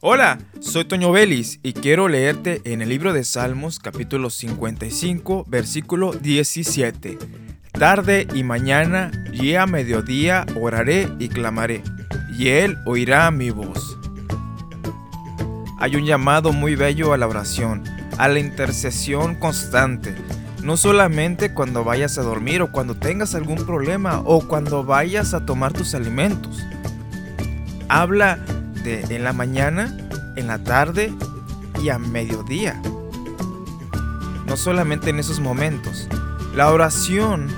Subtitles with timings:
[0.00, 6.12] Hola, soy Toño Vélez y quiero leerte en el libro de Salmos capítulo 55 versículo
[6.12, 7.18] 17.
[7.72, 11.82] Tarde y mañana y a mediodía oraré y clamaré,
[12.38, 13.98] y Él oirá mi voz.
[15.80, 17.82] Hay un llamado muy bello a la oración,
[18.18, 20.14] a la intercesión constante,
[20.62, 25.44] no solamente cuando vayas a dormir o cuando tengas algún problema o cuando vayas a
[25.44, 26.64] tomar tus alimentos.
[27.88, 28.38] Habla
[28.88, 29.94] en la mañana,
[30.36, 31.12] en la tarde
[31.82, 32.80] y a mediodía.
[34.46, 36.08] No solamente en esos momentos.
[36.54, 37.48] La oración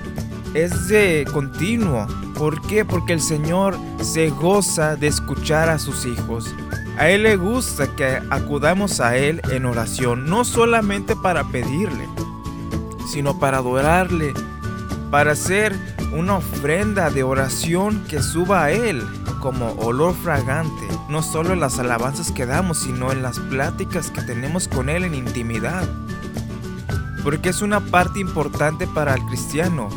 [0.55, 2.07] es de continuo.
[2.35, 2.85] ¿Por qué?
[2.85, 6.55] Porque el Señor se goza de escuchar a sus hijos.
[6.98, 12.09] A Él le gusta que acudamos a Él en oración, no solamente para pedirle,
[13.10, 14.35] sino para adorarle,
[15.10, 15.74] para hacer
[16.13, 19.03] una ofrenda de oración que suba a Él
[19.41, 24.23] como olor fragante, no solo en las alabanzas que damos, sino en las pláticas que
[24.23, 25.89] tenemos con Él en intimidad.
[27.25, 29.89] Porque es una parte importante para el cristiano,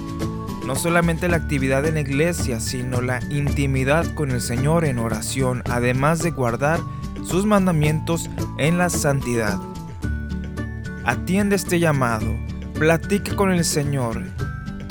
[0.65, 5.61] no solamente la actividad en la iglesia, sino la intimidad con el Señor en oración,
[5.69, 6.79] además de guardar
[7.23, 9.59] sus mandamientos en la santidad.
[11.05, 12.27] Atiende este llamado,
[12.75, 14.21] platica con el Señor,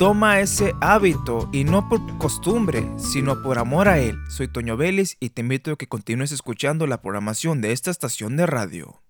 [0.03, 4.19] toma ese hábito y no por costumbre, sino por amor a Él.
[4.27, 8.35] Soy Toño Vélez y te invito a que continúes escuchando la programación de esta estación
[8.35, 9.02] de radio.